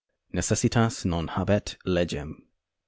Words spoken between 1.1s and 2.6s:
habet legem.